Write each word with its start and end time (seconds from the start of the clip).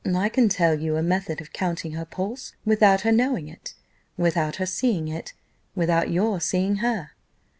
"I 0.15 0.29
can 0.29 0.49
tell 0.49 0.79
you 0.79 0.97
a 0.97 1.03
method 1.03 1.41
of 1.41 1.53
counting 1.53 1.91
her 1.91 2.05
pulse, 2.05 2.55
without 2.65 3.01
her 3.01 3.11
knowing 3.11 3.47
it, 3.47 3.75
without 4.17 4.55
her 4.55 4.65
seeing 4.65 5.05
you, 5.09 5.21
without 5.75 6.09
your 6.09 6.39
seeing 6.41 6.77
her." 6.77 7.11